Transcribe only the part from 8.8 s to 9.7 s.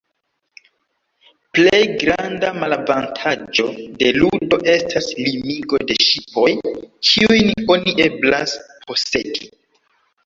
posedi.